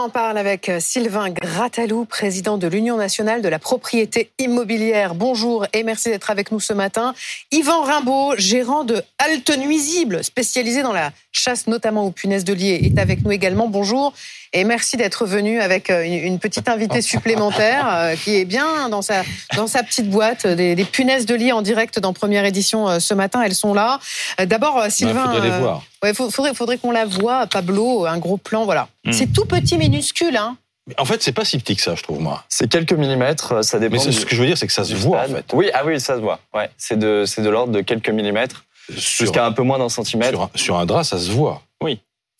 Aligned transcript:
en 0.00 0.08
parle 0.08 0.38
avec 0.38 0.70
euh, 0.70 0.78
Sylvain 0.80 1.28
Gratalou, 1.28 2.06
président 2.06 2.56
de 2.56 2.66
l'Union 2.66 2.96
nationale 2.96 3.42
de 3.42 3.48
la 3.48 3.58
propriété 3.58 4.30
immobilière. 4.38 5.14
Bonjour 5.14 5.66
et 5.74 5.82
merci 5.82 6.08
d'être 6.08 6.30
avec 6.30 6.52
nous 6.52 6.60
ce 6.60 6.72
matin. 6.72 7.14
Yvan 7.52 7.82
Rimbaud, 7.82 8.34
gérant 8.38 8.84
de 8.84 9.02
Halte 9.18 9.56
Nuisible, 9.58 10.24
spécialisé 10.24 10.82
dans 10.82 10.94
la 10.94 11.12
chasse 11.32 11.66
notamment 11.66 12.06
aux 12.06 12.12
punaises 12.12 12.44
de 12.44 12.54
lit, 12.54 12.70
est 12.70 12.98
avec 12.98 13.22
nous 13.24 13.30
également. 13.30 13.68
Bonjour 13.68 14.14
et 14.54 14.64
merci 14.64 14.96
d'être 14.96 15.26
venu 15.26 15.60
avec 15.60 15.90
euh, 15.90 16.02
une 16.02 16.38
petite 16.38 16.70
invitée 16.70 17.02
supplémentaire 17.02 17.86
euh, 17.92 18.14
qui 18.16 18.36
est 18.36 18.46
bien 18.46 18.88
dans 18.88 19.02
sa, 19.02 19.22
dans 19.54 19.66
sa 19.66 19.82
petite 19.82 20.08
boîte. 20.08 20.46
Des, 20.46 20.74
des 20.74 20.84
punaises 20.84 21.26
de 21.26 21.34
lit 21.34 21.52
en 21.52 21.60
direct 21.60 21.98
dans 21.98 22.14
première 22.14 22.46
édition 22.46 22.98
ce 23.00 23.12
matin, 23.12 23.42
elles 23.42 23.54
sont 23.54 23.74
là. 23.74 24.00
D'abord, 24.46 24.82
Sylvain. 24.88 25.30
Il 25.36 25.89
Ouais, 26.02 26.14
faudrait, 26.14 26.54
faudrait 26.54 26.78
qu'on 26.78 26.92
la 26.92 27.04
voit, 27.04 27.46
Pablo, 27.46 28.06
un 28.06 28.18
gros 28.18 28.36
plan, 28.38 28.64
voilà. 28.64 28.88
Hmm. 29.04 29.12
C'est 29.12 29.32
tout 29.32 29.44
petit, 29.44 29.76
minuscule, 29.78 30.36
hein. 30.36 30.56
En 30.98 31.04
fait, 31.04 31.22
c'est 31.22 31.32
pas 31.32 31.44
si 31.44 31.58
petit 31.58 31.76
que 31.76 31.82
ça, 31.82 31.94
je 31.94 32.02
trouve, 32.02 32.20
moi. 32.20 32.42
C'est 32.48 32.68
quelques 32.68 32.94
millimètres, 32.94 33.62
ça 33.64 33.78
dépend. 33.78 33.96
Mais 33.96 34.04
du- 34.04 34.12
ce 34.12 34.24
que 34.26 34.34
je 34.34 34.40
veux 34.40 34.46
dire, 34.46 34.56
c'est 34.58 34.66
que 34.66 34.72
ça 34.72 34.84
se 34.84 34.94
voit, 34.94 35.20
en 35.20 35.28
fait. 35.28 35.44
Oui, 35.52 35.70
ah 35.74 35.82
oui, 35.84 36.00
ça 36.00 36.16
se 36.16 36.20
voit. 36.20 36.40
Ouais, 36.54 36.70
c'est 36.78 36.98
de, 36.98 37.24
c'est 37.26 37.42
de 37.42 37.50
l'ordre 37.50 37.72
de 37.72 37.80
quelques 37.82 38.08
millimètres 38.08 38.64
jusqu'à 38.88 39.44
un 39.44 39.52
peu 39.52 39.62
moins 39.62 39.78
d'un 39.78 39.88
centimètre. 39.90 40.30
sur 40.30 40.42
un, 40.42 40.50
sur 40.54 40.78
un 40.78 40.86
drap, 40.86 41.04
ça 41.04 41.18
se 41.18 41.30
voit. 41.30 41.62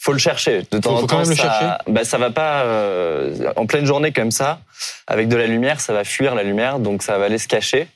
Faut 0.03 0.13
le 0.15 0.19
chercher. 0.19 0.63
De 0.71 0.79
temps 0.79 0.93
Faut- 0.93 0.97
en 0.97 1.01
faut 1.01 1.07
temps, 1.07 1.17
quand 1.17 1.21
même 1.21 1.29
le 1.29 1.37
chercher 1.37 1.67
bah, 1.87 2.05
ça 2.05 2.17
va 2.17 2.31
pas 2.31 2.63
euh, 2.63 3.53
en 3.57 3.67
pleine 3.67 3.85
journée 3.85 4.13
comme 4.13 4.31
ça, 4.31 4.61
avec 5.07 5.29
de 5.29 5.37
la 5.37 5.47
lumière, 5.47 5.79
ça 5.79 5.93
va 5.93 6.05
fuir 6.05 6.35
la 6.35 6.43
lumière, 6.43 6.79
donc 6.79 7.03
ça 7.03 7.19
va 7.19 7.27
aller 7.27 7.37
se 7.37 7.47
cacher. 7.47 7.87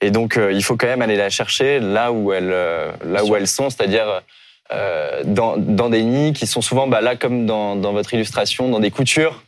Et 0.00 0.12
donc, 0.12 0.36
euh, 0.36 0.52
il 0.52 0.62
faut 0.62 0.76
quand 0.76 0.86
même 0.86 1.02
aller 1.02 1.16
la 1.16 1.28
chercher 1.28 1.80
là 1.80 2.12
où 2.12 2.32
elles, 2.32 2.52
euh, 2.52 2.92
là 3.04 3.24
où 3.24 3.34
elles 3.34 3.48
sont, 3.48 3.68
c'est-à-dire 3.68 4.22
euh, 4.72 5.22
dans, 5.24 5.56
dans 5.56 5.88
des 5.90 6.02
nids 6.02 6.32
qui 6.32 6.46
sont 6.46 6.60
souvent, 6.62 6.86
bah, 6.86 7.00
là 7.00 7.16
comme 7.16 7.46
dans, 7.46 7.76
dans 7.76 7.92
votre 7.92 8.12
illustration, 8.14 8.68
dans 8.68 8.80
des 8.80 8.90
coutures, 8.90 9.42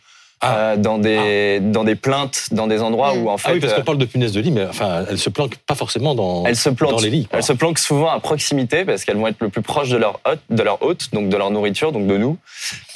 Ah. 0.44 0.56
euh, 0.56 0.76
dans 0.76 0.98
des 0.98 1.60
dans 1.60 1.84
des 1.84 1.94
plaintes, 1.94 2.48
dans 2.50 2.66
des 2.66 2.82
endroits 2.82 3.14
où 3.14 3.30
en 3.30 3.38
fait 3.38 3.50
Ah 3.50 3.54
oui, 3.54 3.60
parce 3.60 3.72
euh, 3.74 3.76
qu'on 3.76 3.84
parle 3.84 3.98
de 3.98 4.04
punaises 4.06 4.32
de 4.32 4.40
lit, 4.40 4.50
mais 4.50 4.64
enfin, 4.64 5.04
elles 5.08 5.18
se 5.20 5.30
planquent 5.30 5.54
pas 5.58 5.76
forcément 5.76 6.16
dans, 6.16 6.44
elles 6.46 6.56
se 6.56 6.68
plantent. 6.68 6.96
dans 6.96 6.98
les 6.98 7.10
lits. 7.10 7.26
quoi. 7.26 7.38
Elles 7.38 7.44
se 7.44 7.52
planquent 7.52 7.78
souvent 7.78 8.08
à 8.10 8.18
proximité 8.18 8.84
parce 8.84 9.04
qu'elles 9.04 9.18
vont 9.18 9.28
être 9.28 9.38
le 9.38 9.50
plus 9.50 9.62
proche 9.62 9.90
de 9.90 9.98
leur 9.98 10.18
hôte, 10.28 10.40
de 10.50 10.62
leur 10.64 10.82
hôte, 10.82 11.10
donc 11.12 11.28
de 11.28 11.36
leur 11.36 11.52
nourriture, 11.52 11.92
donc 11.92 12.08
de 12.08 12.16
nous. 12.16 12.38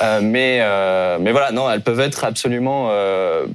Euh, 0.02 0.18
mais 0.20 0.58
euh, 0.62 1.18
mais 1.20 1.30
voilà, 1.30 1.52
non, 1.52 1.70
elles 1.70 1.82
peuvent 1.82 2.00
être 2.00 2.24
absolument 2.24 2.88
euh, 2.90 3.46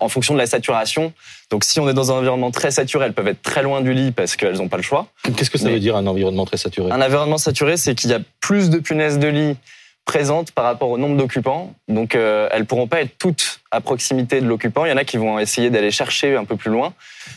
en 0.00 0.08
fonction 0.08 0.34
de 0.34 0.38
la 0.38 0.46
saturation. 0.46 1.12
Donc 1.50 1.64
si 1.64 1.78
on 1.80 1.88
est 1.88 1.94
dans 1.94 2.10
un 2.12 2.16
environnement 2.16 2.50
très 2.50 2.70
saturé, 2.70 3.06
elles 3.06 3.12
peuvent 3.12 3.28
être 3.28 3.42
très 3.42 3.62
loin 3.62 3.80
du 3.80 3.92
lit 3.92 4.10
parce 4.12 4.36
qu'elles 4.36 4.56
n'ont 4.56 4.68
pas 4.68 4.76
le 4.76 4.82
choix. 4.82 5.06
Qu'est-ce 5.36 5.50
que 5.50 5.58
ça 5.58 5.66
Mais- 5.66 5.74
veut 5.74 5.80
dire 5.80 5.96
un 5.96 6.06
environnement 6.06 6.44
très 6.46 6.56
saturé? 6.56 6.90
Un 6.90 7.00
environnement 7.02 7.38
saturé, 7.38 7.76
c'est 7.76 7.94
qu'il 7.94 8.10
y 8.10 8.14
a 8.14 8.20
plus 8.40 8.70
de 8.70 8.78
punaises 8.78 9.18
de 9.18 9.28
lit 9.28 9.56
présentes 10.06 10.50
par 10.52 10.64
rapport 10.64 10.88
au 10.90 10.98
nombre 10.98 11.16
d'occupants. 11.16 11.72
Donc 11.86 12.14
euh, 12.14 12.48
elles 12.50 12.64
pourront 12.66 12.88
pas 12.88 13.00
être 13.02 13.16
toutes 13.18 13.60
à 13.70 13.80
proximité 13.80 14.40
de 14.40 14.46
l'occupant. 14.46 14.84
Il 14.84 14.88
y 14.88 14.92
en 14.92 14.96
a 14.96 15.04
qui 15.04 15.18
vont 15.18 15.38
essayer 15.38 15.70
d'aller 15.70 15.90
chercher 15.92 16.34
un 16.36 16.44
peu 16.44 16.56
plus 16.56 16.70
loin 16.70 16.94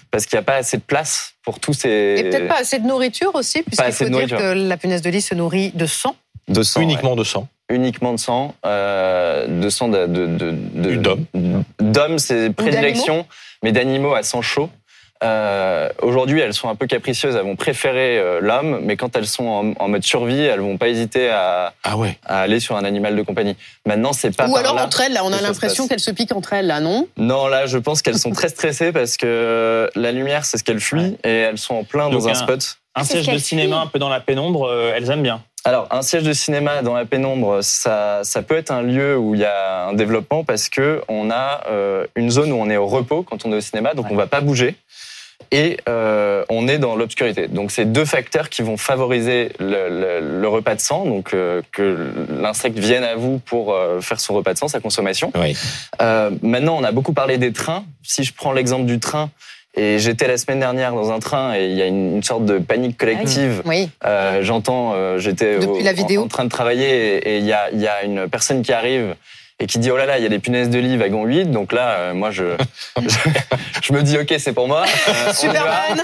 parce 0.10 0.26
qu'il 0.26 0.38
n'y 0.38 0.42
a 0.42 0.44
pas 0.46 0.56
assez 0.56 0.78
de 0.78 0.82
place 0.82 1.34
pour 1.44 1.60
tous 1.60 1.74
ces 1.74 2.16
Et 2.18 2.24
peut-être 2.24 2.48
pas 2.48 2.60
assez 2.60 2.80
de 2.80 2.88
nourriture 2.88 3.36
aussi, 3.36 3.62
puisqu'il 3.64 3.92
faut 3.92 4.04
dire 4.06 4.12
nourriture. 4.12 4.38
que 4.40 4.44
la 4.54 4.78
punaise 4.78 5.02
de 5.02 5.10
lit 5.10 5.22
se 5.22 5.36
nourrit 5.36 5.72
de 5.76 5.86
sang. 5.86 6.16
De 6.48 6.64
sang. 6.64 6.80
ouais. 6.80 6.86
Uniquement 6.86 7.16
de 7.16 7.24
sang. 7.24 7.48
uniquement 7.70 8.12
de 8.14 8.20
sang, 8.20 8.54
euh, 8.66 9.48
de 9.48 9.70
sang 9.70 9.88
de, 9.88 10.06
de, 10.06 10.26
de, 10.28 10.96
D'hommes. 10.96 11.26
D'hommes, 11.80 12.20
c'est 12.20 12.50
prédilection, 12.52 13.26
mais 13.64 13.72
d'animaux 13.72 14.14
à 14.16 14.24
sang 14.24 14.42
chaud. 14.42 14.70
Euh, 15.24 15.88
Aujourd'hui, 16.02 16.42
elles 16.42 16.54
sont 16.54 16.68
un 16.68 16.76
peu 16.76 16.86
capricieuses, 16.86 17.36
elles 17.38 17.44
vont 17.46 17.56
préférer 17.56 18.18
euh, 18.20 18.42
l'homme, 18.42 18.82
mais 18.84 18.98
quand 18.98 19.16
elles 19.16 19.26
sont 19.28 19.46
en, 19.46 19.72
en 19.80 19.88
mode 19.88 20.04
survie, 20.04 20.42
elles 20.42 20.60
vont 20.60 20.78
pas 20.78 20.90
hésiter 20.90 21.30
à, 21.30 21.74
Ah 21.84 21.96
ouais. 21.96 22.18
à 22.26 22.42
aller 22.42 22.60
sur 22.60 22.76
un 22.76 22.84
animal 22.84 23.16
de 23.16 23.22
compagnie. 23.22 23.56
Maintenant, 23.86 24.12
c'est 24.12 24.36
pas 24.36 24.48
Ou 24.48 24.52
par 24.52 24.60
alors 24.60 24.76
là 24.76 24.84
entre 24.86 25.00
elles, 25.00 25.14
là, 25.14 25.22
on 25.24 25.32
a 25.32 25.40
l'impression 25.40 25.88
qu'elles 25.88 26.02
se 26.02 26.12
piquent 26.12 26.36
entre 26.36 26.52
elles, 26.52 26.68
là, 26.68 26.82
non? 26.82 27.08
Non, 27.16 27.48
là, 27.48 27.68
je 27.68 27.78
pense 27.78 28.02
qu'elles 28.02 28.20
sont 28.20 28.32
très 28.32 28.50
stressées 28.50 28.92
parce 28.92 29.16
que 29.16 29.90
la 29.96 30.12
lumière, 30.12 30.44
c'est 30.44 30.58
ce 30.58 30.64
qu'elles 30.66 30.82
fuient, 30.82 31.16
et 31.24 31.30
elles 31.30 31.58
sont 31.58 31.76
en 31.76 31.84
plein 31.86 32.10
Donc, 32.10 32.20
dans 32.20 32.28
un 32.28 32.32
un- 32.32 32.36
spot. 32.36 32.78
Un 32.96 33.04
siège 33.06 33.26
de 33.28 33.38
cinéma 33.38 33.80
un 33.80 33.88
peu 33.88 33.98
dans 34.00 34.10
la 34.10 34.20
pénombre, 34.20 34.68
euh, 34.68 34.92
elles 34.96 35.10
aiment 35.10 35.24
bien. 35.24 35.42
Alors, 35.66 35.88
un 35.92 36.02
siège 36.02 36.24
de 36.24 36.34
cinéma 36.34 36.82
dans 36.82 36.94
la 36.94 37.06
pénombre, 37.06 37.60
ça, 37.62 38.20
ça 38.24 38.42
peut 38.42 38.58
être 38.58 38.72
un 38.72 38.82
lieu 38.82 39.18
où 39.18 39.34
il 39.34 39.42
y 39.42 39.46
a 39.46 39.86
un 39.88 39.94
développement 39.94 40.44
parce 40.44 40.68
que 40.68 41.02
on 41.08 41.32
a 41.32 41.62
euh, 41.70 42.06
une 42.16 42.30
zone 42.30 42.52
où 42.52 42.56
on 42.56 42.70
est 42.70 42.76
au 42.78 42.88
repos 42.88 43.24
quand 43.24 43.46
on 43.46 43.54
est 43.54 43.58
au 43.58 43.62
cinéma, 43.62 43.94
donc 43.94 44.08
on 44.12 44.16
va 44.16 44.28
pas 44.28 44.42
bouger. 44.42 44.76
Et 45.52 45.78
euh, 45.88 46.44
on 46.50 46.68
est 46.68 46.80
dans 46.80 46.96
l'obscurité. 46.96 47.48
Donc, 47.48 47.72
c'est 47.72 47.86
deux 47.86 48.06
facteurs 48.06 48.50
qui 48.50 48.62
vont 48.62 48.76
favoriser 48.76 49.52
le, 49.60 49.88
le- 49.90 50.40
le 50.42 50.48
repas 50.48 50.74
de 50.76 50.80
sang, 50.82 51.06
donc 51.06 51.34
euh, 51.34 51.62
que 51.72 52.12
l'insecte 52.42 52.78
vienne 52.80 53.04
à 53.04 53.16
vous 53.16 53.40
pour 53.40 53.74
euh, 53.74 54.02
faire 54.02 54.20
son 54.20 54.34
repas 54.34 54.54
de 54.54 54.58
sang, 54.58 54.68
sa 54.68 54.80
consommation. 54.80 55.32
Euh, 56.02 56.32
maintenant, 56.42 56.76
on 56.78 56.84
a 56.84 56.92
beaucoup 56.92 57.14
parlé 57.14 57.38
des 57.38 57.54
trains. 57.54 57.86
Si 58.04 58.24
je 58.24 58.34
prends 58.34 58.52
l'exemple 58.52 58.86
du 58.86 59.00
train, 59.00 59.30
et 59.76 59.98
j'étais 60.00 60.28
la 60.28 60.38
semaine 60.38 60.60
dernière 60.60 60.94
dans 60.94 61.12
un 61.12 61.20
train 61.20 61.56
et 61.56 61.66
il 61.68 61.74
y 61.78 61.82
a 61.82 61.88
une, 61.88 62.18
une 62.18 62.24
sorte 62.24 62.46
de 62.46 62.60
panique 62.60 62.98
collective. 62.98 63.62
Oui. 63.66 63.90
Euh, 64.06 64.44
J'entends, 64.44 64.94
euh, 64.94 65.18
j'étais 65.18 65.58
en-. 65.66 66.22
En, 66.24 66.28
train 66.28 66.44
de 66.46 66.50
travailler 66.50 67.18
et 67.28 67.38
il 67.40 67.46
y 67.46 67.54
a, 67.54 67.72
y 67.72 67.88
a 67.88 68.04
une 68.04 68.28
personne 68.30 68.62
qui 68.62 68.72
arrive 68.72 69.16
et 69.60 69.66
qui 69.68 69.78
dit 69.80 69.92
oh 69.92 69.98
là 69.98 70.06
là 70.08 70.18
il 70.18 70.24
y 70.24 70.26
a 70.26 70.30
des 70.30 70.40
punaises 70.40 70.70
de 70.70 70.80
lit 70.80 70.98
wagon 70.98 71.26
8 71.26 71.52
donc 71.52 71.74
là 71.74 71.92
euh, 71.92 72.14
moi 72.16 72.32
je, 72.32 72.56
je 73.02 73.18
je 73.84 73.94
me 73.94 74.02
dis 74.02 74.18
ok 74.18 74.34
c'est 74.40 74.52
pour 74.52 74.68
moi 74.68 74.84
Euh, 75.08 75.12
on 75.12 75.22
y 75.22 75.26
va. 75.26 75.34
Superman 75.34 76.02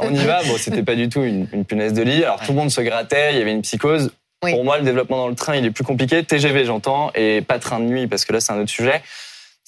on 0.00 0.14
y 0.14 0.24
va 0.24 0.42
bon 0.42 0.54
c'était 0.58 0.82
pas 0.82 0.94
du 0.94 1.08
tout 1.08 1.22
une, 1.22 1.46
une 1.52 1.64
punaise 1.64 1.94
de 1.94 2.02
lit 2.02 2.22
alors 2.24 2.40
tout 2.40 2.52
le 2.52 2.58
monde 2.58 2.70
se 2.70 2.82
grattait 2.82 3.32
il 3.32 3.38
y 3.38 3.40
avait 3.42 3.52
une 3.52 3.62
psychose 3.62 4.12
Oui. 4.44 4.52
pour 4.52 4.64
moi 4.64 4.76
le 4.76 4.84
développement 4.84 5.16
dans 5.16 5.28
le 5.28 5.34
train 5.34 5.56
il 5.56 5.64
est 5.64 5.70
plus 5.70 5.82
compliqué 5.82 6.22
TGV 6.22 6.66
j'entends 6.66 7.10
et 7.14 7.40
pas 7.40 7.58
train 7.58 7.80
de 7.80 7.84
nuit 7.86 8.06
parce 8.06 8.26
que 8.26 8.34
là 8.34 8.40
c'est 8.40 8.52
un 8.52 8.58
autre 8.60 8.70
sujet 8.70 9.00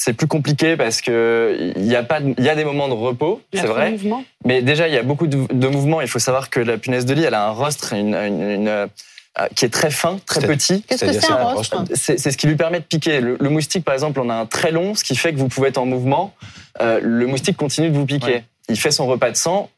c'est 0.05 0.13
plus 0.15 0.27
compliqué 0.27 0.77
parce 0.77 1.01
que 1.01 1.73
il 1.77 1.85
y 1.87 1.95
a 1.97 2.03
pas 2.03 2.21
de- 2.21 2.35
il 2.37 2.45
y 2.45 2.49
a 2.49 2.55
des 2.57 2.65
moments 2.65 2.89
de 2.89 2.95
repos 2.95 3.41
c'est 3.61 3.67
vrai 3.69 3.91
mais 4.45 4.61
déjà, 4.63 4.89
il 4.89 4.95
y 4.95 4.99
a 4.99 5.03
beaucoup 5.05 5.27
de, 5.29 5.47
de 5.53 5.69
mouvements. 5.69 6.01
Il 6.01 6.09
faut 6.09 6.19
savoir 6.19 6.51
que 6.51 6.59
la 6.61 6.77
punaise 6.79 7.05
de 7.07 7.15
lit, 7.15 7.23
elle 7.25 7.35
a 7.35 7.47
un 7.47 7.51
rostre 7.51 7.93
une, 7.93 8.15
une- 8.15 8.43
une, 8.43 8.69
euh, 8.69 8.87
qui 9.55 9.65
est 9.65 9.69
très 9.81 9.91
fin, 9.91 10.19
très 10.27 10.41
petit. 10.49 10.83
Qu'est-ce 10.83 11.05
que 11.05 11.13
c'est 11.13 11.21
c'est 11.21 11.33
un 11.33 11.37
rostre 11.55 11.85
C'est 11.95 12.19
ce 12.19 12.37
qui 12.37 12.47
lui 12.49 12.57
permet 12.57 12.81
de 12.81 12.85
piquer. 12.85 13.21
Le, 13.21 13.37
le 13.41 13.49
moustique, 13.49 13.85
par 13.85 13.95
exemple, 13.95 14.19
on 14.21 14.29
a 14.29 14.35
un 14.35 14.45
très 14.47 14.73
long, 14.73 14.95
ce 14.95 15.05
qui 15.05 15.15
fait 15.17 15.33
que 15.33 15.39
vous 15.39 15.49
pouvez 15.49 15.69
être 15.69 15.79
en 15.79 15.87
mouvement. 15.87 16.35
Euh, 16.83 16.99
le 17.03 17.27
moustique 17.27 17.57
continue 17.57 17.89
de 17.91 17.97
vous 17.97 18.05
piquer. 18.07 18.27
Ouais. 18.27 18.45
Il 18.69 18.79
fait 18.79 18.91
son 18.91 19.07
repas 19.07 19.31
de 19.31 19.37
sang. 19.37 19.71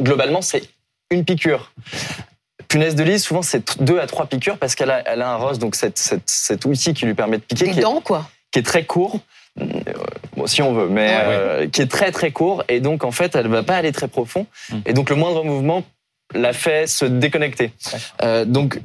Globalement, 0.00 0.42
c'est 0.42 0.62
une 1.10 1.24
piqûre. 1.24 1.72
Punaise 2.68 2.94
de 2.94 3.02
lit, 3.04 3.18
souvent, 3.20 3.42
c'est 3.42 3.82
deux 3.82 4.00
à 4.00 4.06
trois 4.06 4.26
piqûres 4.26 4.58
parce 4.58 4.74
qu'elle 4.74 4.90
a, 4.90 5.02
elle 5.06 5.22
a 5.22 5.30
un 5.30 5.36
rostre, 5.36 5.58
donc 5.58 5.74
cette, 5.74 5.98
cette- 5.98 6.28
cet 6.28 6.64
outil 6.64 6.94
qui 6.94 7.04
lui 7.06 7.14
permet 7.14 7.36
de 7.38 7.42
piquer, 7.42 7.66
Des 7.66 7.70
qui 7.72 7.78
est, 7.80 7.82
dents, 7.82 8.00
quoi. 8.00 8.28
Qui 8.52 8.58
est 8.60 8.62
très 8.62 8.84
court. 8.84 9.18
Euh, 9.60 9.64
Bon, 10.34 10.46
si 10.46 10.62
on 10.62 10.72
veut, 10.72 10.88
mais 10.88 11.08
Ouais. 11.08 11.22
euh, 11.26 11.68
qui 11.68 11.82
est 11.82 11.86
très 11.86 12.10
très 12.10 12.30
court 12.30 12.64
et 12.68 12.80
donc 12.80 13.04
en 13.04 13.10
fait 13.10 13.34
elle 13.36 13.48
va 13.48 13.62
pas 13.62 13.76
aller 13.76 13.92
très 13.92 14.08
profond 14.08 14.46
Mm. 14.70 14.76
et 14.86 14.92
donc 14.94 15.10
le 15.10 15.16
moindre 15.16 15.44
mouvement 15.44 15.82
la 16.34 16.54
fait 16.54 16.86
se 16.86 17.04
déconnecter. 17.04 17.70
Euh, 18.22 18.46
donc 18.46 18.80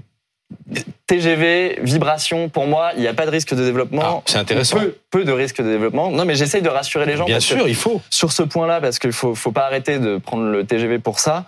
TGV, 1.07 1.79
vibration, 1.81 2.50
pour 2.50 2.67
moi 2.67 2.91
il 2.95 3.01
n'y 3.01 3.07
a 3.07 3.13
pas 3.13 3.25
de 3.25 3.31
risque 3.31 3.53
de 3.53 3.61
Ah, 3.61 3.66
développement. 3.66 4.23
c'est 4.25 4.38
intéressant. 4.38 4.77
Peu, 4.79 4.95
peu 5.09 5.23
de 5.25 5.31
risque 5.31 5.61
de 5.61 5.69
développement. 5.69 6.11
Non 6.11 6.25
mais 6.25 6.35
j'essaye 6.35 6.61
de 6.61 6.69
rassurer 6.69 7.06
les 7.06 7.16
gens 7.16 7.25
Bien 7.25 7.39
sûr, 7.39 7.67
il 7.67 7.75
faut. 7.75 8.01
sur 8.09 8.31
ce 8.31 8.44
point-là 8.44 8.81
parce 8.81 9.00
qu'il 9.00 9.13
faut 9.13 9.35
faut 9.35 9.51
pas 9.51 9.66
arrêter 9.66 10.00
de 10.00 10.17
prendre 10.17 10.44
le 10.44 10.66
TGV 10.66 11.00
pour 11.00 11.19
ça. 11.19 11.45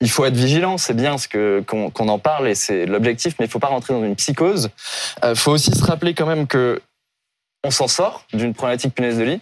Il 0.00 0.10
faut 0.10 0.24
être 0.24 0.34
vigilant, 0.36 0.78
c'est 0.78 0.94
bien 0.96 1.16
ce 1.18 1.28
que 1.28 1.62
qu'on 1.66 1.90
qu'on 1.90 2.08
en 2.08 2.18
parle 2.18 2.48
et 2.48 2.54
c'est 2.54 2.86
l'objectif, 2.86 3.34
mais 3.38 3.44
il 3.46 3.50
faut 3.50 3.58
pas 3.60 3.68
rentrer 3.68 3.92
dans 3.94 4.02
une 4.02 4.16
psychose. 4.16 4.70
Euh, 5.24 5.34
faut 5.34 5.52
aussi 5.52 5.70
se 5.72 5.84
rappeler 5.84 6.14
quand 6.14 6.26
même 6.26 6.46
que 6.46 6.80
on 7.64 7.70
s'en 7.70 7.88
sort 7.88 8.24
d'une 8.32 8.54
problématique 8.54 8.94
punaise 8.94 9.18
de 9.18 9.24
lit. 9.24 9.40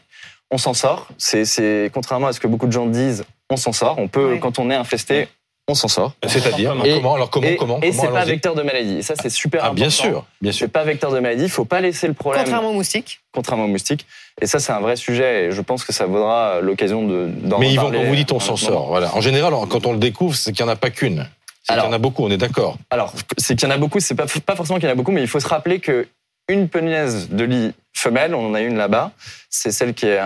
On 0.50 0.58
s'en 0.58 0.75
sort. 0.75 1.08
C'est 1.19 1.91
contrairement 1.94 2.26
à 2.28 2.32
ce 2.32 2.41
que 2.41 2.47
beaucoup 2.48 2.66
de 2.66 2.72
gens 2.72 2.86
disent, 2.86 3.25
on 3.50 3.56
s'en 3.56 3.72
sort. 3.72 3.98
On 3.98 4.08
peut 4.08 4.32
Ouais. 4.32 4.38
quand 4.41 4.58
on 4.58 4.70
est 4.70 4.75
infesté, 4.75 5.28
on 5.69 5.75
s'en 5.75 5.86
sort. 5.86 6.14
C'est-à-dire, 6.26 6.75
comment 6.76 7.14
Alors, 7.14 7.31
comment 7.31 7.47
et 7.47 7.56
comment, 7.56 7.81
et 7.81 7.91
comment 7.91 8.03
c'est 8.03 8.08
pas 8.08 8.25
vecteur 8.25 8.56
de 8.56 8.62
maladie. 8.62 8.98
Et 8.98 9.03
ça 9.03 9.14
c'est 9.20 9.31
super 9.31 9.61
Ah, 9.62 9.67
important. 9.67 9.75
bien 9.81 9.90
sûr, 9.90 10.25
bien 10.43 10.50
sûr. 10.50 10.67
C'est 10.67 10.72
pas 10.72 10.82
vecteur 10.82 11.12
de 11.12 11.20
maladie. 11.20 11.44
Il 11.44 11.50
faut 11.50 11.64
pas 11.64 11.81
laisser 11.81 12.08
le 12.08 12.14
problème 12.14 12.43
Contrairement 12.43 12.70
aux 12.70 12.75
moustiques. 12.75 13.20
contrairement 13.32 13.64
aux 13.67 13.69
moustiques. 13.69 14.06
Et 14.43 14.46
ça, 14.46 14.58
c'est 14.58 14.72
un 14.72 14.81
vrai 14.81 14.96
sujet. 14.96 15.44
Et 15.46 15.50
je 15.52 15.61
pense 15.61 15.84
que 15.84 15.93
ça 15.93 16.06
vaudra 16.06 16.61
l'occasion 16.61 17.06
de 17.06 17.28
d'en 17.28 17.58
Mais 17.61 17.72
Yvan, 17.72 17.93
quand 17.93 18.02
vous 18.02 18.17
dites 18.17 18.32
on 18.32 18.40
s'en 18.40 18.56
sort, 18.56 18.88
voilà. 18.88 19.14
En 19.14 19.20
général, 19.20 19.52
quand 19.69 19.87
on 19.87 19.93
le 19.93 19.99
découvre, 19.99 20.34
c'est 20.34 20.50
qu'il 20.52 20.64
n'y 20.64 20.69
en 20.70 20.72
a 20.72 20.76
pas 20.76 20.90
qu'une. 20.90 21.28
C'est 21.62 21.75
qu'il 21.75 21.84
y 21.84 21.87
en 21.87 21.93
a 21.93 21.99
beaucoup, 21.99 22.25
on 22.25 22.31
est 22.31 22.37
d'accord. 22.38 22.76
Alors, 22.90 23.12
c'est 23.38 23.55
qu'il 23.55 23.69
y 23.69 23.70
en 23.70 23.75
a 23.75 23.78
beaucoup. 23.78 24.00
C'est 24.00 24.17
pas 24.17 24.26
pas 24.44 24.56
forcément 24.56 24.81
qu'il 24.81 24.88
y 24.88 24.90
en 24.90 24.94
a 24.94 24.96
beaucoup, 24.96 25.12
mais 25.12 25.20
il 25.22 25.28
faut 25.28 25.38
se 25.38 25.46
rappeler 25.46 25.78
que 25.78 26.08
une 26.48 26.69
punaise 26.69 27.28
de 27.31 27.44
lit 27.44 27.72
femelle, 27.94 28.34
on 28.34 28.50
en 28.50 28.54
a 28.54 28.60
une 28.60 28.76
là-bas. 28.76 29.12
C'est 29.48 29.72
celle 29.72 29.94
qui 29.94 30.06
est 30.06 30.19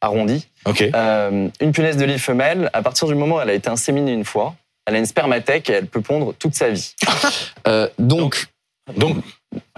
arrondie. 0.00 0.48
Ok. 0.64 0.82
Euh, 0.82 1.48
une 1.60 1.72
punaise 1.72 1.96
de 1.96 2.04
lit 2.04 2.18
femelle, 2.18 2.70
à 2.72 2.82
partir 2.82 3.08
du 3.08 3.14
moment 3.14 3.36
où 3.36 3.40
elle 3.40 3.50
a 3.50 3.54
été 3.54 3.68
inséminée 3.68 4.12
une 4.12 4.24
fois, 4.24 4.54
elle 4.86 4.94
a 4.94 4.98
une 4.98 5.06
spermathèque 5.06 5.68
et 5.68 5.74
elle 5.74 5.86
peut 5.86 6.00
pondre 6.00 6.34
toute 6.34 6.54
sa 6.54 6.70
vie. 6.70 6.94
Euh, 7.68 7.88
donc, 7.98 8.20
Donc, 8.20 8.46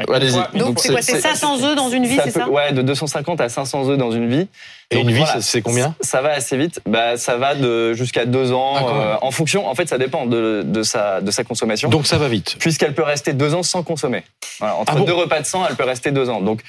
allez-y. 0.08 0.58
Donc, 0.58 0.78
c'est 0.80 0.92
quoi 0.92 1.02
C'est 1.02 1.20
500 1.20 1.62
œufs 1.64 1.76
dans 1.76 1.88
une 1.90 2.06
vie, 2.06 2.16
c'est 2.16 2.32
peut- 2.32 2.40
ça? 2.40 2.48
Ouais, 2.48 2.72
de 2.72 2.82
250 2.82 3.40
à 3.40 3.48
500 3.48 3.88
œufs 3.90 3.98
dans 3.98 4.10
une 4.10 4.28
vie. 4.28 4.48
et 4.90 4.96
Donc, 4.96 5.04
une 5.04 5.10
vie, 5.12 5.18
voilà. 5.18 5.40
c'est- 5.40 5.60
combien? 5.62 5.94
Ça 6.00 6.22
va 6.22 6.30
assez 6.32 6.56
vite. 6.56 6.80
Bah, 6.86 7.16
ça 7.16 7.36
va 7.36 7.54
de 7.54 7.92
jusqu'à 7.94 8.26
deux 8.26 8.52
ans. 8.52 8.74
Ah, 8.76 8.82
euh, 8.84 9.14
en 9.22 9.30
fonction, 9.30 9.66
en 9.68 9.74
fait, 9.74 9.88
ça 9.88 9.98
dépend 9.98 10.26
de, 10.26 10.62
de 10.64 10.82
sa 10.82 11.20
de 11.20 11.30
sa 11.30 11.44
consommation. 11.44 11.88
Donc 11.88 12.06
ça 12.06 12.18
va 12.18 12.28
vite. 12.28 12.56
puisqu'elle 12.58 12.94
peut 12.94 13.02
rester 13.02 13.32
deux 13.32 13.54
ans 13.54 13.62
sans 13.62 13.82
consommer. 13.82 14.24
Voilà, 14.58 14.76
entre 14.76 14.92
Ah 14.94 14.98
bon? 14.98 15.04
deux 15.04 15.12
repas 15.14 15.40
de 15.40 15.46
sang, 15.46 15.64
elle 15.68 15.76
peut 15.76 15.84
rester 15.84 16.10
deux 16.10 16.28
ans. 16.30 16.40
Donc, 16.40 16.60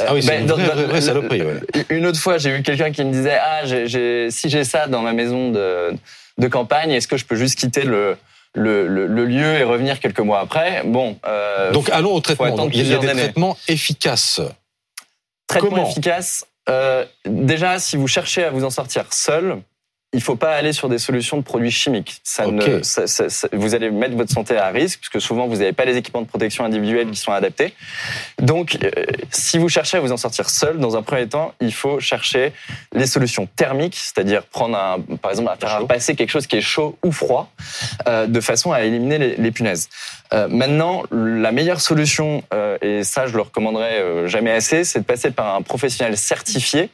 Ah 0.00 0.14
oui, 0.14 0.22
c'est 0.22 0.30
Ben, 0.30 0.42
une 0.42 0.48
vraie, 0.86 1.00
saloperie. 1.00 1.42
ouais. 1.42 1.60
Une 1.90 2.06
autre 2.06 2.18
fois, 2.18 2.38
j'ai 2.38 2.50
eu 2.50 2.62
quelqu'un 2.62 2.90
qui 2.90 3.04
me 3.04 3.12
disait 3.12 3.38
Ah, 3.40 3.60
si 4.30 4.48
j'ai 4.50 4.64
ça 4.64 4.86
dans 4.88 5.02
ma 5.02 5.12
maison 5.12 5.50
de, 5.50 5.92
de 6.38 6.48
campagne, 6.48 6.90
est-ce 6.90 7.06
que 7.08 7.16
je 7.16 7.24
peux 7.24 7.36
juste 7.36 7.56
quitter 7.58 7.82
le, 7.82 8.16
le, 8.56 8.86
le- 8.88 9.06
le 9.06 9.24
lieu 9.24 9.54
et 9.54 9.62
revenir 9.62 10.00
quelques 10.00 10.20
mois 10.20 10.40
après 10.40 10.82
Bon, 10.84 11.18
euh, 11.26 11.70
Donc 11.72 11.90
allons 11.90 12.12
au 12.14 12.20
traitement. 12.20 12.56
Donc, 12.56 12.70
il 12.74 12.86
y 12.86 12.94
a 12.94 12.98
des 12.98 13.08
années. 13.08 13.22
traitements 13.22 13.56
efficaces. 13.68 14.40
traitement 15.46 15.88
efficace. 15.88 16.46
Euh, 16.68 17.04
déjà, 17.24 17.78
si 17.78 17.96
vous 17.96 18.08
cherchez 18.08 18.42
à 18.44 18.50
vous 18.50 18.64
en 18.64 18.70
sortir 18.70 19.12
seul, 19.12 19.58
il 20.12 20.22
faut 20.22 20.36
pas 20.36 20.54
aller 20.54 20.72
sur 20.72 20.88
des 20.88 20.98
solutions 20.98 21.36
de 21.36 21.42
produits 21.42 21.70
chimiques. 21.70 22.20
Ça 22.22 22.44
ne, 22.46 22.82
ça- 22.82 23.06
ça- 23.06 23.28
ça- 23.28 23.48
vous 23.52 23.74
allez 23.74 23.90
mettre 23.90 24.16
votre 24.16 24.32
santé 24.32 24.56
à 24.56 24.68
risque, 24.68 25.00
parce 25.00 25.08
que 25.10 25.18
souvent 25.20 25.46
vous 25.46 25.56
n'avez 25.56 25.72
pas 25.72 25.84
les 25.84 25.96
équipements 25.96 26.22
de 26.22 26.26
protection 26.28 26.64
individuels 26.64 27.10
qui 27.10 27.20
sont 27.20 27.32
adaptés. 27.32 27.74
Donc, 28.40 28.78
euh, 28.82 28.90
si 29.30 29.58
vous 29.58 29.68
cherchez 29.68 29.96
à 29.96 30.00
vous 30.00 30.12
en 30.12 30.16
sortir 30.16 30.48
seul, 30.48 30.78
dans 30.78 30.96
un 30.96 31.02
premier 31.02 31.28
temps, 31.28 31.52
il 31.60 31.72
faut 31.74 32.00
chercher 32.00 32.52
les 32.94 33.06
solutions 33.06 33.46
thermiques, 33.56 33.96
c'est-à-dire 33.96 34.44
prendre 34.44 34.78
un, 34.78 35.00
par 35.16 35.32
exemple, 35.32 35.50
à 35.50 35.56
faire 35.56 35.86
passer 35.86 36.14
quelque 36.14 36.30
chose 36.30 36.46
qui 36.46 36.56
est 36.56 36.60
chaud 36.62 36.96
ou 37.04 37.10
froid, 37.12 37.50
euh, 38.06 38.26
de 38.26 38.40
façon 38.40 38.72
à 38.72 38.82
éliminer 38.82 39.18
les, 39.18 39.36
les 39.36 39.50
punaises. 39.50 39.88
Euh, 40.32 40.48
maintenant, 40.48 41.02
la 41.10 41.52
meilleure 41.52 41.80
solution, 41.80 42.42
euh, 42.54 42.78
et 42.80 43.02
ça 43.04 43.26
je 43.26 43.34
le 43.34 43.42
recommanderais 43.42 44.00
euh, 44.00 44.28
jamais 44.28 44.52
assez, 44.52 44.84
c'est 44.84 45.00
de 45.00 45.04
passer 45.04 45.30
par 45.30 45.54
un 45.56 45.62
professionnel 45.62 46.16
certifié. 46.16 46.90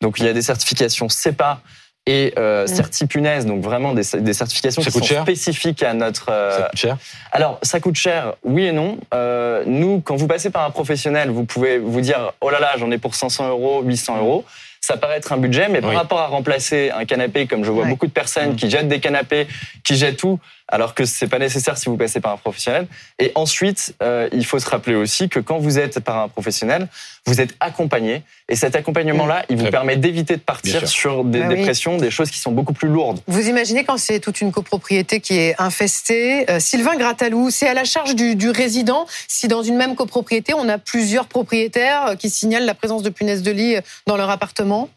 Donc 0.00 0.18
il 0.18 0.24
y 0.24 0.28
a 0.28 0.32
des 0.32 0.42
certifications 0.42 1.08
CEPA 1.08 1.60
et 2.06 2.32
euh, 2.38 2.64
Mm. 2.64 2.68
CertiPunaise, 2.68 3.46
donc 3.46 3.62
vraiment 3.62 3.92
des, 3.92 4.02
des 4.20 4.32
certifications 4.32 4.82
Ça 4.82 4.90
qui 4.90 4.98
sont 4.98 5.04
cher 5.04 5.22
spécifiques 5.22 5.82
à 5.82 5.92
notre. 5.92 6.30
euh, 6.30 6.50
Ça 6.56 6.62
coûte 6.68 6.78
cher. 6.78 6.96
alors, 7.32 7.58
ça 7.62 7.80
coûte 7.80 7.96
cher, 7.96 8.34
oui 8.44 8.66
et 8.66 8.72
non. 8.72 8.98
Euh, 9.14 9.64
nous, 9.66 10.00
quand 10.00 10.16
vous 10.16 10.26
passez 10.28 10.50
par 10.50 10.64
un 10.64 10.70
professionnel, 10.70 11.30
vous 11.30 11.44
pouvez 11.44 11.78
vous 11.78 12.00
dire, 12.00 12.32
oh 12.40 12.50
là 12.50 12.60
là, 12.60 12.70
j'en 12.78 12.90
ai 12.90 12.98
pour 12.98 13.14
500 13.14 13.48
euros, 13.48 13.82
800 13.82 14.18
euros. 14.18 14.44
Ça 14.80 14.96
paraît 14.96 15.16
être 15.16 15.32
un 15.32 15.36
budget, 15.38 15.68
mais 15.68 15.80
par 15.80 15.90
Oui. 15.90 15.96
rapport 15.96 16.20
à 16.20 16.28
remplacer 16.28 16.92
un 16.96 17.04
canapé, 17.06 17.46
comme 17.48 17.64
je 17.64 17.72
vois 17.72 17.82
Ouais. 17.82 17.88
beaucoup 17.90 18.06
de 18.06 18.12
personnes 18.12 18.54
qui 18.54 18.70
jettent 18.70 18.86
des 18.86 19.00
canapés, 19.00 19.48
qui 19.82 19.96
jettent 19.96 20.16
tout, 20.18 20.38
alors 20.68 20.94
que 20.94 21.04
c'est 21.04 21.28
pas 21.28 21.38
nécessaire 21.38 21.78
si 21.78 21.88
vous 21.88 21.96
passez 21.96 22.20
par 22.20 22.32
un 22.32 22.36
professionnel. 22.36 22.86
Et 23.18 23.32
ensuite, 23.34 23.94
euh, 24.02 24.28
il 24.32 24.44
faut 24.44 24.58
se 24.58 24.68
rappeler 24.68 24.94
aussi 24.96 25.28
que 25.28 25.38
quand 25.40 25.58
vous 25.58 25.78
êtes 25.78 26.00
par 26.00 26.18
un 26.18 26.28
professionnel, 26.28 26.88
vous 27.26 27.40
êtes 27.40 27.54
accompagné. 27.60 28.22
Et 28.48 28.56
cet 28.56 28.74
accompagnement-là, 28.76 29.44
il 29.48 29.56
vous 29.56 29.62
Très 29.62 29.70
permet 29.70 29.96
d'éviter 29.96 30.36
de 30.36 30.40
partir 30.40 30.88
sur 30.88 31.24
des 31.24 31.42
Ah 31.42 31.48
oui. 31.48 31.56
dépressions, 31.56 31.96
des 31.98 32.10
choses 32.10 32.30
qui 32.30 32.38
sont 32.38 32.52
beaucoup 32.52 32.72
plus 32.72 32.88
lourdes. 32.88 33.20
Vous 33.26 33.48
imaginez 33.48 33.84
quand 33.84 33.96
c'est 33.96 34.20
toute 34.20 34.40
une 34.40 34.52
copropriété 34.52 35.20
qui 35.20 35.36
est 35.38 35.54
infestée. 35.60 36.50
Euh, 36.50 36.60
Sylvain 36.60 36.96
Gratalou, 36.96 37.50
c'est 37.50 37.68
à 37.68 37.74
la 37.74 37.84
charge 37.84 38.14
du, 38.14 38.34
du 38.36 38.50
résident 38.50 39.06
si 39.28 39.48
dans 39.48 39.62
une 39.62 39.76
même 39.76 39.94
copropriété, 39.94 40.54
on 40.54 40.68
a 40.68 40.78
plusieurs 40.78 41.26
propriétaires 41.26 42.06
euh, 42.08 42.14
qui 42.16 42.30
signalent 42.30 42.64
la 42.66 42.74
présence 42.74 43.02
de 43.02 43.10
punaises 43.10 43.42
de 43.42 43.50
lit 43.50 43.76
dans 44.06 44.16
leur 44.16 44.30
appartement 44.30 44.88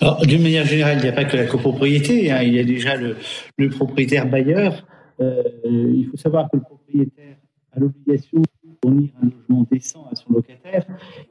Alors, 0.00 0.24
d'une 0.26 0.42
manière 0.42 0.64
générale, 0.66 0.98
il 0.98 1.02
n'y 1.02 1.08
a 1.08 1.12
pas 1.12 1.24
que 1.24 1.36
la 1.36 1.46
copropriété, 1.46 2.30
hein, 2.30 2.42
il 2.42 2.54
y 2.54 2.58
a 2.60 2.64
déjà 2.64 2.96
le, 2.96 3.16
le 3.56 3.68
propriétaire 3.70 4.26
bailleur. 4.26 4.86
Euh, 5.20 5.42
il 5.64 6.08
faut 6.10 6.16
savoir 6.16 6.48
que 6.50 6.56
le 6.56 6.62
propriétaire 6.62 7.36
a 7.74 7.80
l'obligation 7.80 8.40
de 8.40 8.70
fournir 8.82 9.10
un 9.22 9.26
logement 9.26 9.66
décent 9.70 10.06
à 10.12 10.14
son 10.14 10.32
locataire 10.34 10.84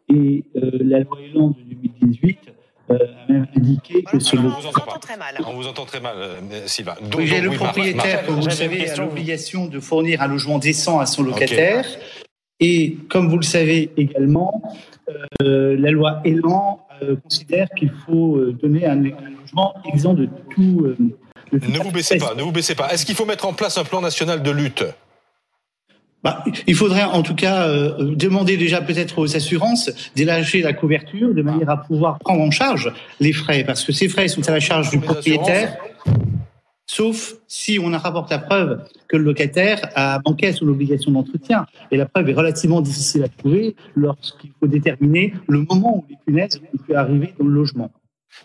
et 0.09 0.44
euh, 0.56 0.71
la 0.81 1.00
loi 1.00 1.18
Elan 1.24 1.50
de 1.50 1.62
2018 2.01 2.39
euh, 2.92 2.97
a 3.27 3.31
même 3.31 3.47
indiqué 3.56 4.03
que 4.03 4.19
ce 4.19 4.36
Alors, 4.36 4.45
lo- 4.50 4.51
on 4.57 4.62
vous 4.62 4.68
entend 4.68 5.00
très 5.00 5.18
mal. 5.18 5.36
On 5.47 5.53
vous 5.53 5.68
entend 5.68 5.86
très 5.86 6.00
mal, 6.00 6.15
Sylvain. 6.65 6.95
Donc, 7.01 7.15
Oui, 7.18 7.27
le 7.30 7.50
oui, 7.50 7.57
Marc, 7.57 7.57
propriétaire, 7.74 8.15
Marc. 8.15 8.25
comme 8.25 8.36
vous 8.39 8.45
le 8.45 8.51
savez, 8.51 8.89
a 8.89 8.95
l'obligation 8.97 9.68
de 9.68 9.80
fournir 9.80 10.21
un 10.21 10.27
logement 10.27 10.57
décent 10.59 11.00
à 11.00 11.06
son 11.06 11.24
locataire. 11.24 11.86
Et 12.59 12.95
comme 13.09 13.27
vous 13.30 13.38
le 13.38 13.44
savez 13.44 13.92
également, 13.97 14.62
euh, 15.42 15.75
la 15.77 15.92
loi 15.92 16.21
Elan 16.25 16.84
euh, 17.03 17.15
considère 17.24 17.68
qu'il 17.77 17.92
faut 18.06 18.38
euh, 18.38 18.53
donner 18.53 18.86
un, 18.86 19.00
un 19.03 19.30
logement 19.42 19.74
exempt 19.94 20.13
de 20.13 20.27
tout. 20.50 20.83
euh, 20.86 20.95
de 21.51 21.59
toute 21.59 21.69
Ne 21.69 21.80
vous 21.80 21.92
baissez 21.92 22.15
espèce. 22.15 22.30
pas, 22.30 22.36
ne 22.36 22.42
vous 22.44 22.51
baissez 22.51 22.75
pas. 22.75 22.92
Est-ce 22.94 23.06
qu'il 23.06 23.15
faut 23.15 23.25
mettre 23.25 23.45
en 23.45 23.53
place 23.53 23.77
un 23.77 23.83
plan 23.83 24.01
national 24.01 24.42
de 24.42 24.51
lutte? 24.51 24.83
Bah, 26.24 26.44
il 26.65 26.74
faudrait 26.74 27.03
en 27.03 27.21
tout 27.21 27.36
cas 27.36 27.68
euh, 27.68 28.15
demander 28.15 28.57
déjà 28.57 28.81
peut-être 28.81 29.19
aux 29.19 29.36
assurances 29.36 29.92
d'élargir 30.15 30.65
la 30.65 30.74
couverture 30.74 31.36
de 31.36 31.42
manière 31.44 31.69
à 31.69 31.77
pouvoir 31.77 32.18
prendre 32.18 32.42
en 32.42 32.50
charge 32.50 32.92
les 33.19 33.31
frais, 33.31 33.63
parce 33.63 33.83
que 33.83 33.92
ces 33.92 34.09
frais 34.09 34.27
sont 34.27 34.47
à 34.50 34.53
la 34.53 34.59
charge 34.59 34.89
du 34.89 35.00
propriétaire, 35.00 35.77
sauf 36.87 37.35
si 37.47 37.79
on 37.79 37.91
rapporte 37.97 38.29
la 38.29 38.39
preuve 38.39 38.83
que 39.07 39.17
le 39.17 39.23
locataire 39.23 39.89
a 39.95 40.19
manqué 40.25 40.47
à 40.47 40.53
son 40.53 40.67
obligation 40.67 41.11
d'entretien. 41.11 41.65
Et 41.91 41.97
la 41.97 42.05
preuve 42.05 42.29
est 42.29 42.33
relativement 42.33 42.81
difficile 42.81 43.23
à 43.23 43.27
trouver 43.27 43.75
lorsqu'il 43.95 44.51
faut 44.59 44.67
déterminer 44.67 45.33
le 45.47 45.65
moment 45.69 45.97
où 45.97 46.05
les 46.09 46.17
punaises 46.25 46.61
ont 46.73 46.77
pu 46.77 46.95
arriver 46.95 47.33
dans 47.39 47.45
le 47.45 47.53
logement. 47.53 47.91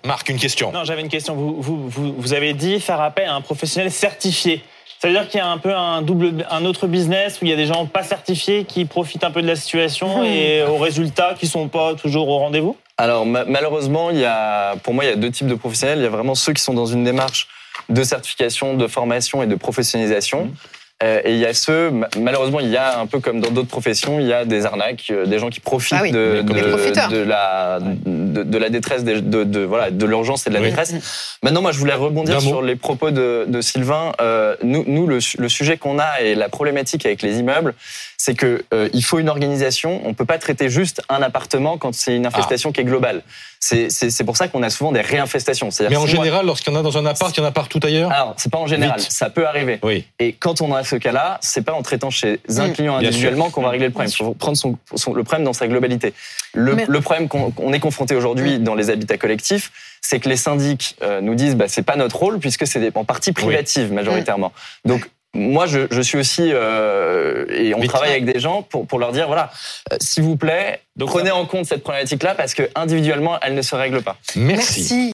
Marc, 0.05 0.29
une 0.29 0.39
question. 0.39 0.73
Non, 0.73 0.85
j'avais 0.85 1.03
une 1.03 1.09
question. 1.09 1.35
Vous, 1.35 1.61
vous, 1.61 1.89
vous, 1.89 2.15
vous 2.17 2.33
avez 2.33 2.55
dit 2.55 2.81
faire 2.81 3.01
appel 3.01 3.29
à 3.29 3.35
un 3.35 3.41
professionnel 3.41 3.91
certifié. 3.91 4.63
Ça 5.01 5.09
veut 5.09 5.15
dire 5.15 5.27
qu'il 5.29 5.39
y 5.39 5.43
a 5.43 5.49
un 5.49 5.59
peu 5.59 5.75
un 5.75 6.03
double, 6.03 6.47
un 6.51 6.65
autre 6.65 6.87
business 6.87 7.41
où 7.41 7.47
il 7.47 7.51
y 7.51 7.55
a 7.55 7.57
des 7.57 7.67
gens 7.67 7.87
pas 7.87 8.03
certifiés 8.03 8.65
qui 8.65 8.85
profitent 8.85 9.25
un 9.25 9.31
peu 9.31 9.41
de 9.43 9.47
la 9.47 9.57
situation 9.57 10.23
et 10.23 10.63
aux 10.63 10.77
résultats 10.77 11.35
qui 11.39 11.47
sont 11.47 11.69
pas 11.69 11.95
toujours 11.95 12.29
au 12.29 12.39
rendez-vous? 12.39 12.77
Alors 12.99 13.25
ma- 13.25 13.47
malheureusement, 13.47 14.11
il 14.11 14.19
y 14.19 14.27
a, 14.27 14.77
pour 14.77 14.93
moi, 14.93 15.05
il 15.05 15.09
y 15.09 15.13
a 15.13 15.17
deux 15.17 15.31
types 15.31 15.47
de 15.47 15.55
professionnels. 15.55 15.99
Il 15.99 16.03
y 16.03 16.07
a 16.07 16.11
vraiment 16.11 16.35
ceux 16.35 16.53
qui 16.53 16.63
sont 16.63 16.75
dans 16.75 16.87
une 16.87 17.03
démarche 17.03 17.49
de 17.91 18.03
certification, 18.03 18.77
de 18.77 18.87
formation 18.87 19.43
et 19.43 19.47
de 19.47 19.57
professionnalisation. 19.57 20.43
Euh, 20.43 20.80
et 21.25 21.33
il 21.33 21.39
y 21.39 21.47
a 21.47 21.55
ceux, 21.55 21.91
ma- 21.91 22.09
malheureusement, 22.19 22.61
il 22.61 22.69
y 22.69 22.77
a 22.77 22.99
un 22.99 23.07
peu 23.07 23.21
comme 23.21 23.41
dans 23.41 23.51
d'autres 23.51 23.69
professions, 23.69 24.21
il 24.21 24.27
y 24.27 24.33
a 24.33 24.45
des 24.45 24.67
arnaques, 24.67 25.07
euh, 25.11 25.25
des 25.27 25.39
gens 25.39 25.49
qui 25.49 25.61
profitent 25.61 25.97
Ah 25.99 26.03
oui, 26.03 26.13
de, 26.13 26.43
la, 27.25 27.79
de, 27.81 28.43
de 28.43 28.59
la 28.59 28.69
détresse, 28.69 29.05
de, 29.05 29.21
de, 29.45 29.61
voilà, 29.65 29.91
de 29.91 30.07
l'urgence 30.07 30.47
et 30.47 30.51
de 30.51 30.55
la 30.55 30.61
Oui. 30.61 30.67
détresse. 30.69 30.95
Maintenant, 31.43 31.63
moi, 31.63 31.73
je 31.73 31.79
voulais 31.79 31.95
rebondir 31.95 32.41
sur 32.41 32.63
les 32.63 32.77
propos 32.77 33.11
de, 33.11 33.45
de 33.49 33.61
Sylvain. 33.61 34.13
Euh, 34.21 34.57
nous, 34.63 34.85
nous 34.87 35.07
le, 35.07 35.21
su- 35.21 35.37
le 35.41 35.49
sujet 35.49 35.79
qu'on 35.79 35.99
a 35.99 36.21
et 36.21 36.35
la 36.35 36.49
problématique 36.49 37.07
avec 37.07 37.23
les 37.23 37.39
immeubles, 37.39 37.75
c'est 38.17 38.35
que 38.35 38.63
euh, 38.75 38.89
il 38.93 39.03
faut 39.03 39.19
une 39.19 39.31
organisation. 39.31 40.03
On 40.05 40.13
peut 40.15 40.27
pas 40.27 40.39
traiter 40.39 40.69
juste 40.69 41.01
un 41.09 41.23
appartement 41.23 41.79
quand 41.79 41.95
c'est 41.95 42.15
une 42.15 42.27
infestation 42.27 42.73
qui 42.73 42.83
est 42.83 42.85
globale. 42.85 43.23
C'est 43.59 44.25
pour 44.25 44.37
ça 44.37 44.49
qu'on 44.49 44.63
a 44.63 44.71
souvent 44.71 44.93
des 44.93 45.01
réinfestations. 45.01 45.69
Mais 45.89 45.97
en 45.97 46.07
général, 46.07 46.47
lorsqu'il 46.47 46.73
y 46.73 46.77
en 46.77 46.81
a 46.81 46.83
dans 46.83 46.97
un 46.99 47.07
appart, 47.07 47.35
il 47.37 47.41
y 47.41 47.43
en 47.43 47.47
a 47.47 47.53
partout 47.53 47.81
ailleurs? 47.83 48.11
Alors, 48.11 48.35
c'est 48.39 48.51
pas 48.51 48.59
en 48.59 48.67
général, 48.67 48.99
Vite. 48.99 49.13
ça 49.13 49.29
peut 49.31 49.47
arriver. 49.47 49.79
Oui. 49.83 50.07
Et 50.19 50.33
quand 50.33 50.61
on 50.63 50.75
a 50.75 50.83
ce 50.91 50.97
cas-là, 50.97 51.39
c'est 51.41 51.63
pas 51.65 51.73
en 51.73 51.83
traitant 51.83 52.11
chez 52.11 52.41
un 52.59 52.69
Mm. 52.69 52.73
client 52.73 52.97
individuellement 52.97 53.49
qu'on 53.51 53.63
va 53.63 53.71
régler 53.71 53.87
le 53.87 53.93
problème. 53.93 54.11
Il 54.13 54.17
faut 54.25 54.35
prendre 54.35 54.57
son, 54.57 54.77
son- 54.95 55.15
le 55.15 55.25
problème 55.25 55.45
dans 55.45 55.53
sa 55.53 55.67
globalité. 55.69 56.13
Le, 56.53 56.75
Mais- 56.75 56.85
le 56.89 57.01
problème 57.01 57.29
qu'on 57.29 57.73
est 57.73 57.81
confronté 57.81 58.15
aujourd'hui 58.15 58.59
dans 58.59 58.75
les 58.75 58.91
habitats 58.91 59.17
collectifs, 59.19 59.71
c'est 60.03 60.19
que 60.21 60.29
les 60.29 60.37
syndics 60.37 60.97
euh, 61.03 61.21
nous 61.21 61.35
disent 61.35 61.55
bah, 61.57 61.67
c'est 61.69 61.83
pas 61.91 61.97
notre 61.97 62.17
rôle 62.17 62.39
puisque 62.39 62.67
c'est 62.67 62.81
des- 62.81 62.91
en 62.95 63.05
partie 63.05 63.33
privative 63.33 63.93
majoritairement. 63.93 64.53
Donc 64.85 65.09
moi, 65.33 65.67
je, 65.67 65.81
je 65.93 66.01
suis 66.01 66.19
aussi 66.19 66.51
euh, 66.53 67.45
et 67.51 67.73
on 67.75 67.81
travaille 67.83 68.11
avec 68.11 68.25
des 68.25 68.41
gens 68.41 68.63
pour, 68.63 68.87
pour 68.89 68.99
leur 68.99 69.13
dire 69.13 69.27
voilà, 69.29 69.51
euh, 69.93 69.97
s'il 70.01 70.25
vous 70.25 70.37
plaît, 70.37 70.81
Donc, 70.97 71.09
prenez 71.11 71.31
en 71.31 71.47
compte 71.47 71.67
cette 71.67 71.83
problématique-là 71.85 72.35
parce 72.35 72.53
que 72.53 72.65
individuellement, 72.75 73.39
elle 73.43 73.55
ne 73.55 73.63
se 73.63 73.75
règle 73.77 74.03
pas. 74.03 74.17
Merci. 74.35 74.81
Merci. 74.81 75.09